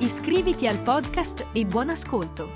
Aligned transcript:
Iscriviti 0.00 0.66
al 0.66 0.80
podcast 0.80 1.48
e 1.52 1.66
buon 1.66 1.90
ascolto! 1.90 2.50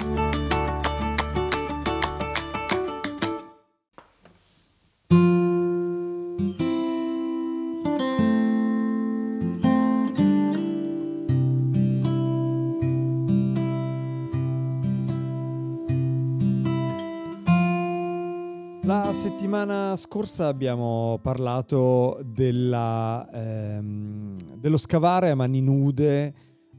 settimana 19.14 19.95
scorsa 19.97 20.48
abbiamo 20.48 21.20
parlato 21.22 22.20
della, 22.24 23.27
ehm, 23.33 24.36
dello 24.56 24.77
scavare 24.77 25.30
a 25.30 25.36
mani 25.36 25.61
nude 25.61 26.34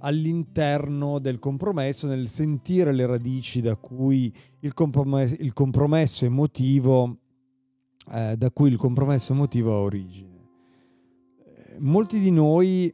all'interno 0.06 1.20
del 1.20 1.40
compromesso, 1.40 2.08
nel 2.08 2.30
sentire 2.30 2.94
le 2.94 3.06
radici 3.08 3.60
da 3.60 3.76
cui 3.76 4.32
il 4.60 4.74
compromesso, 4.74 5.36
il 5.40 5.52
compromesso 5.52 6.26
emotivo, 6.26 7.18
eh, 8.12 8.36
da 8.38 8.52
cui 8.52 8.70
il 8.70 8.78
compromesso 8.78 9.34
emotivo 9.34 9.74
ha 9.74 9.80
origine. 9.80 10.48
Eh, 11.44 11.78
molti 11.80 12.20
di 12.20 12.30
noi 12.30 12.94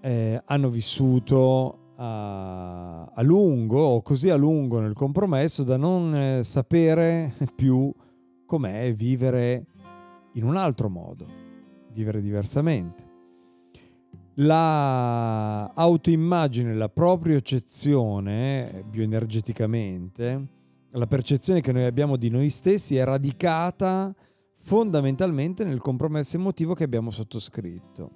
eh, 0.00 0.42
hanno 0.46 0.70
vissuto 0.70 1.90
a, 1.96 3.04
a, 3.04 3.22
lungo 3.22 3.80
o 3.80 4.02
così 4.02 4.30
a 4.30 4.36
lungo 4.36 4.80
nel 4.80 4.94
compromesso 4.94 5.64
da 5.64 5.76
non 5.76 6.14
eh, 6.14 6.44
sapere 6.44 7.34
più 7.54 7.92
com'è 8.46 8.92
vivere 8.94 9.66
in 10.34 10.44
un 10.44 10.56
altro 10.56 10.88
modo, 10.88 11.26
vivere 11.92 12.22
diversamente. 12.22 13.11
La 14.36 15.66
autoimmagine, 15.66 16.74
la 16.74 16.88
propria 16.88 17.36
eccezione 17.36 18.82
bioenergeticamente, 18.88 20.46
la 20.92 21.06
percezione 21.06 21.60
che 21.60 21.72
noi 21.72 21.84
abbiamo 21.84 22.16
di 22.16 22.30
noi 22.30 22.48
stessi 22.48 22.96
è 22.96 23.04
radicata 23.04 24.14
fondamentalmente 24.54 25.64
nel 25.64 25.80
compromesso 25.80 26.36
emotivo 26.36 26.72
che 26.72 26.84
abbiamo 26.84 27.10
sottoscritto. 27.10 28.10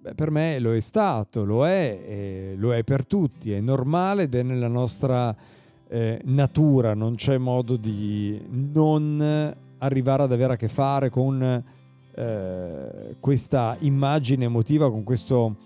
Beh, 0.00 0.14
per 0.14 0.30
me 0.30 0.58
lo 0.58 0.74
è 0.74 0.80
stato, 0.80 1.44
lo 1.44 1.66
è, 1.66 2.54
lo 2.56 2.74
è 2.74 2.84
per 2.84 3.06
tutti, 3.06 3.52
è 3.52 3.60
normale 3.60 4.24
ed 4.24 4.34
è 4.34 4.42
nella 4.42 4.68
nostra 4.68 5.34
eh, 5.88 6.20
natura, 6.24 6.92
non 6.92 7.14
c'è 7.14 7.38
modo 7.38 7.76
di 7.76 8.38
non 8.50 9.54
arrivare 9.78 10.24
ad 10.24 10.32
avere 10.32 10.54
a 10.54 10.56
che 10.56 10.68
fare 10.68 11.08
con 11.08 11.64
eh, 12.14 13.16
questa 13.20 13.76
immagine 13.80 14.44
emotiva, 14.44 14.90
con 14.90 15.02
questo 15.02 15.56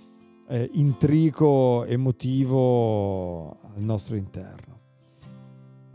eh, 0.48 0.68
intrico 0.74 1.84
emotivo 1.84 3.58
al 3.74 3.82
nostro 3.82 4.16
interno. 4.16 4.80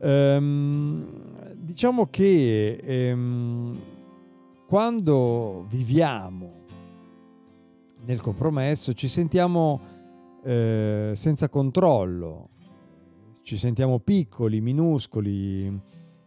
Ehm, 0.01 1.53
diciamo 1.55 2.07
che 2.07 2.79
ehm, 2.81 3.79
quando 4.67 5.65
viviamo 5.69 6.59
nel 8.05 8.19
compromesso 8.19 8.93
ci 8.93 9.07
sentiamo 9.07 9.79
eh, 10.43 11.11
senza 11.13 11.49
controllo, 11.49 12.49
ci 13.43 13.57
sentiamo 13.57 13.99
piccoli, 13.99 14.59
minuscoli, 14.59 15.79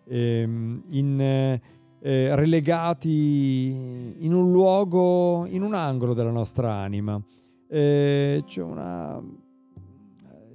ehm, 0.07 0.83
in, 0.91 1.61
eh, 2.06 2.37
relegati 2.37 4.15
in 4.19 4.34
un 4.34 4.53
luogo, 4.53 5.47
in 5.47 5.62
un 5.62 5.72
angolo 5.72 6.12
della 6.12 6.31
nostra 6.31 6.75
anima. 6.75 7.19
Eh, 7.66 8.44
una, 8.59 9.22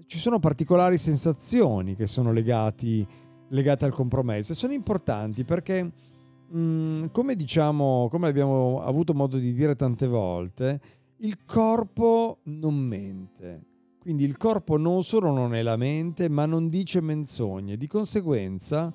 ci 0.05 0.19
sono 0.19 0.37
particolari 0.37 0.99
sensazioni 0.99 1.95
che 1.95 2.05
sono 2.05 2.31
legati, 2.31 3.03
legate 3.47 3.85
al 3.85 3.93
compromesso 3.93 4.51
e 4.51 4.55
sono 4.55 4.73
importanti 4.73 5.43
perché, 5.43 5.83
mh, 5.83 6.59
mm, 6.59 7.05
come 7.11 7.35
diciamo, 7.35 8.07
come 8.11 8.27
abbiamo 8.27 8.83
avuto 8.83 9.15
modo 9.15 9.39
di 9.39 9.51
dire 9.51 9.75
tante 9.75 10.05
volte, 10.05 10.79
il 11.21 11.45
corpo 11.45 12.41
non 12.43 12.75
mente 12.75 13.63
quindi 13.99 14.23
il 14.23 14.37
corpo 14.37 14.77
non 14.77 15.03
solo 15.03 15.31
non 15.31 15.53
è 15.53 15.61
la 15.61 15.75
mente, 15.75 16.29
ma 16.29 16.45
non 16.45 16.67
dice 16.67 17.01
menzogne. 17.01 17.75
Di 17.75 17.85
conseguenza 17.85 18.91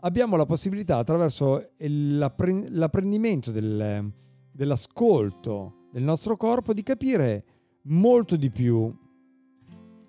abbiamo 0.00 0.36
la 0.36 0.46
possibilità 0.46 0.96
attraverso 0.98 1.72
l'apprendimento 1.78 3.50
del, 3.50 4.12
dell'ascolto 4.52 5.88
del 5.92 6.02
nostro 6.02 6.36
corpo 6.36 6.72
di 6.72 6.82
capire 6.82 7.44
molto 7.84 8.36
di 8.36 8.50
più 8.50 8.94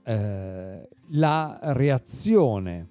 eh, 0.04 0.88
la 1.12 1.60
reazione, 1.74 2.90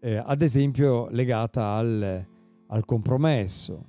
eh, 0.00 0.16
ad 0.16 0.42
esempio 0.42 1.08
legata 1.10 1.72
al, 1.72 2.26
al 2.66 2.84
compromesso. 2.84 3.86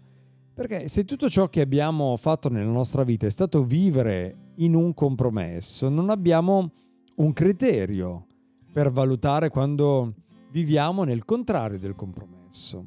Perché 0.53 0.87
se 0.87 1.05
tutto 1.05 1.29
ciò 1.29 1.49
che 1.49 1.61
abbiamo 1.61 2.15
fatto 2.17 2.49
nella 2.49 2.71
nostra 2.71 3.03
vita 3.03 3.25
è 3.25 3.31
stato 3.31 3.63
vivere 3.63 4.51
in 4.55 4.75
un 4.75 4.93
compromesso, 4.93 5.89
non 5.89 6.09
abbiamo 6.09 6.71
un 7.15 7.33
criterio 7.33 8.27
per 8.71 8.91
valutare 8.91 9.49
quando 9.49 10.13
viviamo 10.51 11.03
nel 11.03 11.25
contrario 11.25 11.79
del 11.79 11.95
compromesso. 11.95 12.85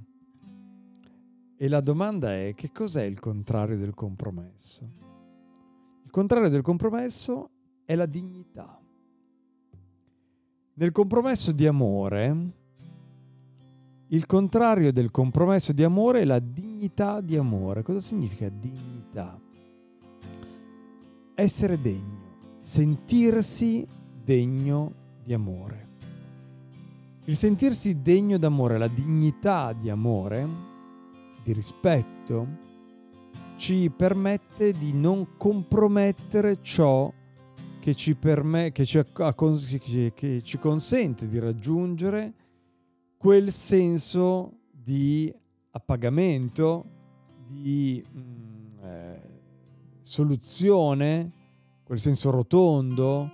E 1.56 1.68
la 1.68 1.80
domanda 1.80 2.34
è 2.34 2.52
che 2.54 2.70
cos'è 2.70 3.04
il 3.04 3.18
contrario 3.18 3.78
del 3.78 3.94
compromesso? 3.94 4.90
Il 6.02 6.10
contrario 6.10 6.48
del 6.50 6.62
compromesso 6.62 7.50
è 7.84 7.94
la 7.94 8.06
dignità. 8.06 8.78
Nel 10.74 10.92
compromesso 10.92 11.52
di 11.52 11.66
amore, 11.66 12.52
il 14.08 14.26
contrario 14.26 14.92
del 14.92 15.10
compromesso 15.10 15.72
di 15.72 15.84
amore 15.84 16.20
è 16.20 16.24
la 16.24 16.40
dignità 16.40 17.20
di 17.20 17.36
amore. 17.36 17.82
Cosa 17.82 18.00
significa 18.00 18.48
dignità? 18.48 19.40
Essere 21.34 21.78
degno, 21.78 22.56
sentirsi 22.58 23.86
degno 24.22 24.94
di 25.22 25.32
amore. 25.32 25.93
Il 27.26 27.36
sentirsi 27.36 28.02
degno 28.02 28.36
d'amore, 28.36 28.76
la 28.76 28.86
dignità 28.86 29.72
di 29.72 29.88
amore, 29.88 30.46
di 31.42 31.54
rispetto, 31.54 32.46
ci 33.56 33.90
permette 33.90 34.72
di 34.72 34.92
non 34.92 35.38
compromettere 35.38 36.60
ciò 36.60 37.10
che 37.80 37.94
ci, 37.94 38.14
perme- 38.14 38.72
che 38.72 38.84
ci, 38.84 39.02
che 40.14 40.42
ci 40.42 40.58
consente 40.58 41.26
di 41.26 41.38
raggiungere 41.38 42.34
quel 43.16 43.50
senso 43.50 44.58
di 44.70 45.34
appagamento, 45.70 46.84
di 47.46 48.04
mm, 48.06 48.80
eh, 48.82 49.40
soluzione, 50.02 51.32
quel 51.84 52.00
senso 52.00 52.28
rotondo, 52.28 53.30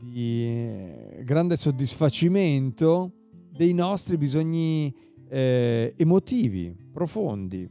di 0.00 0.44
eh, 0.46 1.22
grande 1.24 1.54
soddisfacimento 1.54 3.18
dei 3.50 3.72
nostri 3.72 4.16
bisogni 4.16 4.94
eh, 5.28 5.94
emotivi, 5.96 6.76
profondi. 6.92 7.68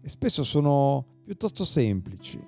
E 0.00 0.08
spesso 0.08 0.44
sono 0.44 1.22
piuttosto 1.24 1.64
semplici. 1.64 2.40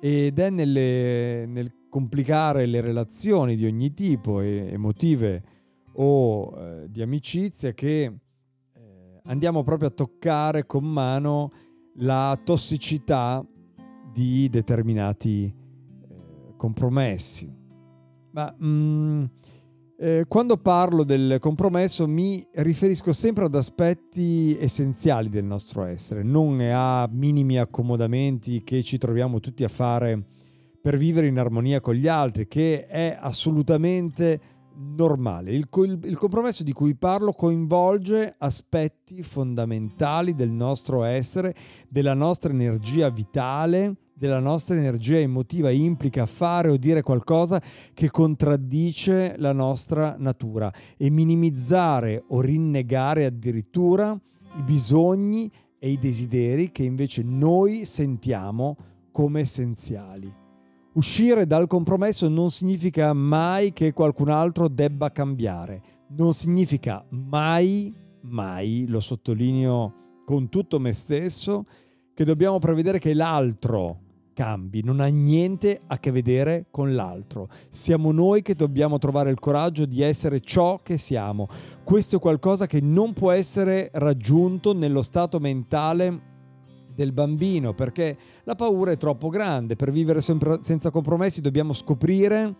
Ed 0.00 0.38
è 0.38 0.50
nelle, 0.50 1.46
nel 1.46 1.72
complicare 1.88 2.66
le 2.66 2.80
relazioni 2.80 3.56
di 3.56 3.66
ogni 3.66 3.94
tipo, 3.94 4.40
emotive 4.40 5.42
o 5.94 6.52
eh, 6.56 6.90
di 6.90 7.02
amicizia, 7.02 7.72
che 7.72 8.02
eh, 8.02 9.20
andiamo 9.24 9.62
proprio 9.62 9.88
a 9.88 9.92
toccare 9.92 10.66
con 10.66 10.84
mano 10.84 11.50
la 11.98 12.38
tossicità 12.42 13.46
di 14.12 14.48
determinati 14.48 15.46
eh, 15.46 16.54
compromessi. 16.56 17.52
Ma 18.32 18.54
mm, 18.62 19.24
eh, 19.96 20.24
quando 20.26 20.56
parlo 20.56 21.04
del 21.04 21.38
compromesso 21.40 22.08
mi 22.08 22.44
riferisco 22.52 23.12
sempre 23.12 23.44
ad 23.44 23.54
aspetti 23.54 24.56
essenziali 24.58 25.28
del 25.28 25.44
nostro 25.44 25.84
essere, 25.84 26.22
non 26.22 26.60
a 26.60 27.08
minimi 27.10 27.58
accomodamenti 27.58 28.64
che 28.64 28.82
ci 28.82 28.98
troviamo 28.98 29.40
tutti 29.40 29.62
a 29.64 29.68
fare 29.68 30.22
per 30.80 30.96
vivere 30.96 31.28
in 31.28 31.38
armonia 31.38 31.80
con 31.80 31.94
gli 31.94 32.08
altri, 32.08 32.46
che 32.46 32.86
è 32.86 33.16
assolutamente 33.18 34.40
normale. 34.96 35.52
Il, 35.52 35.68
il, 35.72 36.00
il, 36.02 36.18
compromesso 36.18 36.62
di 36.62 36.72
cui 36.72 36.96
parlo 36.96 37.32
coinvolge 37.32 38.34
aspetti 38.36 39.22
fondamentali 39.22 40.34
del 40.34 40.50
nostro 40.50 41.04
essere, 41.04 41.54
della 41.88 42.14
nostra 42.14 42.52
energia 42.52 43.08
vitale, 43.08 43.96
della 44.24 44.40
nostra 44.40 44.74
energia 44.74 45.18
emotiva, 45.18 45.70
implica 45.70 46.24
fare 46.24 46.70
o 46.70 46.78
dire 46.78 47.02
qualcosa 47.02 47.60
che 47.92 48.10
contraddice 48.10 49.34
la 49.36 49.52
nostra 49.52 50.16
natura 50.18 50.72
e 50.96 51.10
minimizzare 51.10 52.24
o 52.28 52.40
rinnegare 52.40 53.26
addirittura 53.26 54.18
i 54.56 54.62
bisogni 54.62 55.50
e 55.78 55.90
i 55.90 55.98
desideri 55.98 56.70
che 56.70 56.84
invece 56.84 57.22
noi 57.22 57.84
sentiamo 57.84 58.76
come 59.12 59.40
essenziali. 59.40 60.32
Uscire 60.94 61.46
dal 61.46 61.66
compromesso 61.66 62.26
non 62.30 62.50
significa 62.50 63.12
mai 63.12 63.74
che 63.74 63.92
qualcun 63.92 64.30
altro 64.30 64.68
debba 64.68 65.10
cambiare, 65.10 65.82
non 66.16 66.32
significa 66.32 67.04
mai, 67.10 67.92
mai, 68.22 68.86
lo 68.88 69.00
sottolineo 69.00 70.22
con 70.24 70.48
tutto 70.48 70.80
me 70.80 70.94
stesso, 70.94 71.64
che 72.14 72.24
dobbiamo 72.24 72.58
prevedere 72.58 72.98
che 72.98 73.12
l'altro 73.12 74.03
cambi, 74.34 74.82
non 74.84 75.00
ha 75.00 75.06
niente 75.06 75.80
a 75.86 75.98
che 75.98 76.10
vedere 76.10 76.66
con 76.70 76.94
l'altro. 76.94 77.48
Siamo 77.70 78.12
noi 78.12 78.42
che 78.42 78.54
dobbiamo 78.54 78.98
trovare 78.98 79.30
il 79.30 79.38
coraggio 79.38 79.86
di 79.86 80.02
essere 80.02 80.40
ciò 80.40 80.82
che 80.82 80.98
siamo. 80.98 81.48
Questo 81.82 82.16
è 82.16 82.20
qualcosa 82.20 82.66
che 82.66 82.82
non 82.82 83.14
può 83.14 83.30
essere 83.30 83.88
raggiunto 83.94 84.74
nello 84.74 85.00
stato 85.00 85.38
mentale 85.38 86.32
del 86.94 87.12
bambino, 87.12 87.72
perché 87.72 88.16
la 88.44 88.54
paura 88.54 88.90
è 88.90 88.96
troppo 88.96 89.28
grande. 89.28 89.76
Per 89.76 89.90
vivere 89.90 90.20
senza 90.20 90.90
compromessi 90.90 91.40
dobbiamo 91.40 91.72
scoprire 91.72 92.56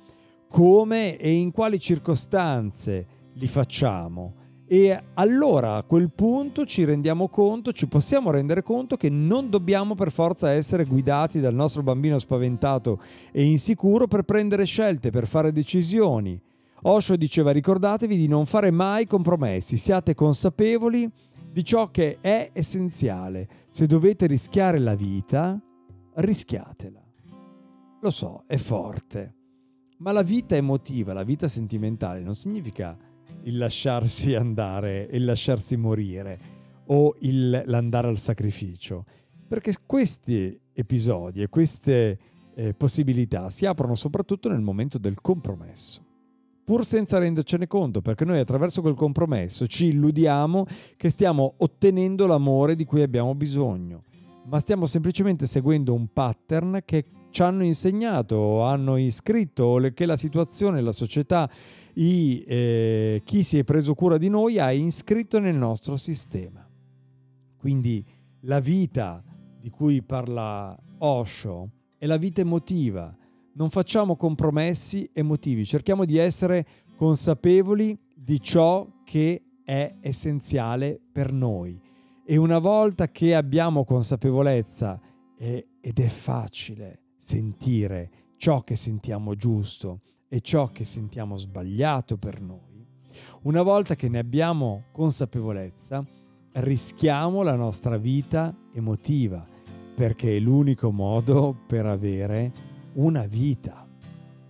come 0.49 1.19
e 1.19 1.33
in 1.33 1.51
quali 1.51 1.79
circostanze 1.79 3.07
li 3.35 3.47
facciamo. 3.47 4.43
E 4.67 5.03
allora 5.15 5.77
a 5.77 5.83
quel 5.83 6.11
punto 6.11 6.65
ci 6.65 6.85
rendiamo 6.85 7.29
conto, 7.29 7.73
ci 7.73 7.87
possiamo 7.87 8.31
rendere 8.31 8.63
conto 8.63 8.97
che 8.97 9.11
non 9.11 9.51
dobbiamo 9.51 9.95
per 9.95 10.11
forza 10.11 10.51
essere 10.51 10.85
guidati 10.85 11.39
dal 11.39 11.55
nostro 11.55 11.83
bambino 11.83 12.19
spaventato 12.19 12.99
e 13.31 13.45
insicuro 13.45 14.07
per 14.07 14.23
prendere 14.23 14.65
scelte, 14.65 15.11
per 15.11 15.27
fare 15.27 15.53
decisioni. 15.53 16.41
Osho 16.87 17.17
diceva 17.17 17.51
ricordatevi 17.51 18.17
di 18.17 18.27
non 18.27 18.47
fare 18.47 18.71
mai 18.71 19.07
compromessi, 19.07 19.77
siate 19.77 20.15
consapevoli 20.15 21.11
di 21.51 21.63
ciò 21.63 21.91
che 21.91 22.19
è 22.21 22.51
essenziale. 22.53 23.49
Se 23.69 23.87
dovete 23.87 24.27
rischiare 24.27 24.79
la 24.79 24.95
vita, 24.95 25.61
rischiatela. 26.15 27.03
Lo 28.01 28.11
so, 28.11 28.45
è 28.47 28.57
forte, 28.57 29.35
ma 29.99 30.13
la 30.13 30.23
vita 30.23 30.57
emotiva, 30.57 31.13
la 31.13 31.23
vita 31.23 31.49
sentimentale 31.49 32.21
non 32.21 32.35
significa 32.35 32.99
il 33.43 33.59
lasciarsi 33.59 34.35
andare, 34.35 35.09
il 35.13 35.25
lasciarsi 35.25 35.77
morire 35.77 36.39
o 36.87 37.15
il, 37.21 37.63
l'andare 37.67 38.09
al 38.09 38.19
sacrificio, 38.19 39.05
perché 39.47 39.73
questi 39.85 40.59
episodi 40.73 41.43
e 41.43 41.49
queste 41.49 42.19
eh, 42.55 42.75
possibilità 42.75 43.51
si 43.51 43.67
aprono 43.67 43.95
soprattutto 43.95 44.49
nel 44.49 44.61
momento 44.61 44.99
del 44.99 45.21
compromesso. 45.21 46.03
Pur 46.65 46.85
senza 46.85 47.19
rendercene 47.19 47.67
conto, 47.67 48.01
perché 48.01 48.25
noi 48.25 48.39
attraverso 48.39 48.81
quel 48.81 48.95
compromesso 48.95 49.67
ci 49.67 49.89
illudiamo 49.89 50.65
che 50.97 51.11
stiamo 51.11 51.55
ottenendo 51.59 52.27
l'amore 52.27 52.75
di 52.75 52.87
cui 52.87 53.03
abbiamo 53.03 53.35
bisogno, 53.35 54.05
ma 54.47 54.59
stiamo 54.59 54.87
semplicemente 54.87 55.45
seguendo 55.47 55.93
un 55.93 56.09
pattern 56.11 56.81
che 56.85 57.05
ci 57.35 57.43
hanno 57.43 57.65
insegnato, 57.65 58.63
hanno 58.63 58.97
iscritto, 58.97 59.81
che 59.93 60.07
la 60.07 60.17
situazione, 60.17 60.81
la 60.81 60.93
società, 60.93 61.51
i, 61.95 62.45
eh, 62.47 63.23
chi 63.25 63.43
si 63.43 63.59
è 63.59 63.65
preso 63.65 63.95
cura 63.95 64.19
di 64.19 64.29
noi 64.29 64.61
ha 64.61 64.71
iscritto 64.71 65.41
nel 65.41 65.57
nostro 65.57 65.97
sistema. 65.97 66.65
Quindi 67.59 68.05
la 68.43 68.61
vita 68.61 69.21
di 69.59 69.69
cui 69.69 70.01
parla 70.05 70.79
Osho 70.99 71.71
è 71.99 72.07
la 72.07 72.19
vita 72.19 72.41
emotiva, 72.41 73.13
non 73.55 73.69
facciamo 73.69 74.15
compromessi 74.15 75.11
emotivi, 75.13 75.67
cerchiamo 75.67 76.05
di 76.05 76.19
essere 76.19 76.65
consapevoli 76.95 77.99
di 78.15 78.41
ciò 78.41 78.87
che 79.03 79.43
è 79.65 79.93
essenziale 80.01 81.01
per 81.11 81.33
noi. 81.33 81.83
E 82.25 82.37
una 82.37 82.61
volta 82.61 83.09
che 83.09 83.35
abbiamo 83.35 83.83
consapevolezza, 83.83 85.01
eh, 85.37 85.67
ed 85.81 85.99
è 85.99 86.07
facile 86.07 87.04
sentire 87.25 88.11
ciò 88.37 88.61
che 88.61 88.77
sentiamo 88.77 89.35
giusto 89.35 90.01
e 90.29 90.43
ciò 90.43 90.71
che 90.71 90.85
sentiamo 90.85 91.39
sbagliato 91.39 92.19
per 92.19 92.39
noi, 92.39 92.87
una 93.43 93.63
volta 93.63 93.95
che 93.95 94.11
ne 94.11 94.19
abbiamo 94.19 94.85
consapevolezza, 94.93 96.05
rischiamo 96.53 97.43
la 97.43 97.57
nostra 97.57 97.97
vita 97.97 98.55
emotiva, 98.75 99.47
perché 99.95 100.37
è 100.37 100.41
l'unico 100.41 100.91
modo 100.91 101.57
per 101.67 101.87
avere 101.87 102.53
una 102.95 103.25
vita, 103.27 103.89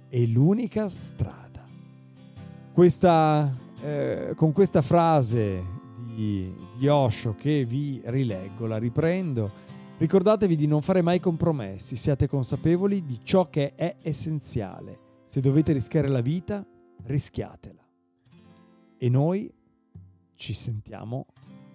è 0.08 0.24
l'unica 0.26 0.88
strada. 0.88 1.64
Questa, 2.72 3.56
eh, 3.82 4.32
con 4.34 4.52
questa 4.52 4.82
frase 4.82 5.62
di, 6.16 6.52
di 6.76 6.88
Osho 6.88 7.36
che 7.36 7.64
vi 7.64 8.00
rileggo, 8.06 8.66
la 8.66 8.78
riprendo, 8.78 9.52
ricordatevi 9.98 10.56
di 10.56 10.66
non 10.66 10.82
fare 10.82 11.02
mai 11.02 11.20
compromessi, 11.20 11.96
siate 11.96 12.26
consapevoli 12.26 13.04
di 13.04 13.20
ciò 13.22 13.48
che 13.48 13.74
è 13.74 13.96
essenziale. 14.02 15.22
Se 15.24 15.40
dovete 15.40 15.72
rischiare 15.72 16.08
la 16.08 16.20
vita, 16.20 16.66
rischiatela. 17.04 17.82
E 18.98 19.08
noi 19.08 19.52
ci 20.34 20.52
sentiamo 20.52 21.26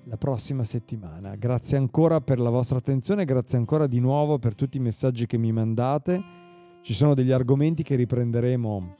la 0.06 0.18
prossima 0.18 0.63
settimana. 0.63 1.36
Grazie 1.36 1.77
ancora 1.77 2.21
per 2.21 2.39
la 2.39 2.50
vostra 2.50 2.77
attenzione, 2.77 3.25
grazie 3.25 3.57
ancora 3.57 3.88
di 3.88 4.00
nuovo 4.00 4.39
per 4.39 4.56
tutti 4.56 4.77
i 4.77 4.81
messaggi 4.81 5.25
che 5.25 5.38
mi 5.38 5.51
mandate 5.51 6.48
ci 6.81 6.94
sono 6.94 7.13
degli 7.13 7.31
argomenti 7.31 7.83
che 7.83 7.95
riprenderemo 7.95 8.95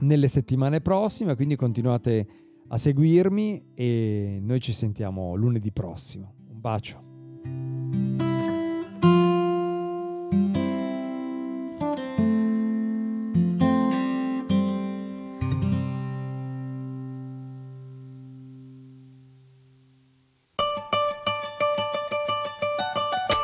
nelle 0.00 0.28
settimane 0.28 0.80
prossime, 0.80 1.36
quindi 1.36 1.56
continuate 1.56 2.26
a 2.68 2.78
seguirmi 2.78 3.72
e 3.74 4.38
noi 4.42 4.60
ci 4.60 4.72
sentiamo 4.72 5.34
lunedì 5.34 5.72
prossimo. 5.72 6.34
Un 6.50 6.60
bacio. 6.60 7.03